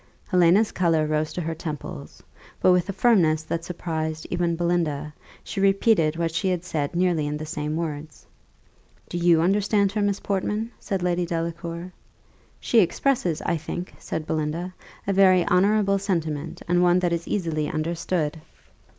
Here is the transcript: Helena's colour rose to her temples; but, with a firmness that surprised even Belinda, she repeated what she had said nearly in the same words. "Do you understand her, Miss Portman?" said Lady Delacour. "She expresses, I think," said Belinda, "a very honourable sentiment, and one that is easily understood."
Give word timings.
Helena's 0.29 0.71
colour 0.71 1.05
rose 1.05 1.31
to 1.33 1.41
her 1.41 1.53
temples; 1.53 2.23
but, 2.59 2.71
with 2.71 2.89
a 2.89 2.91
firmness 2.91 3.43
that 3.43 3.63
surprised 3.63 4.25
even 4.31 4.55
Belinda, 4.55 5.13
she 5.43 5.61
repeated 5.61 6.15
what 6.15 6.33
she 6.33 6.47
had 6.47 6.65
said 6.65 6.95
nearly 6.95 7.27
in 7.27 7.37
the 7.37 7.45
same 7.45 7.75
words. 7.75 8.25
"Do 9.09 9.19
you 9.19 9.41
understand 9.43 9.91
her, 9.91 10.01
Miss 10.01 10.19
Portman?" 10.19 10.71
said 10.79 11.03
Lady 11.03 11.27
Delacour. 11.27 11.93
"She 12.59 12.79
expresses, 12.79 13.43
I 13.43 13.57
think," 13.57 13.93
said 13.99 14.25
Belinda, 14.25 14.73
"a 15.05 15.13
very 15.13 15.45
honourable 15.47 15.99
sentiment, 15.99 16.63
and 16.67 16.81
one 16.81 16.97
that 16.97 17.13
is 17.13 17.27
easily 17.27 17.69
understood." 17.69 18.41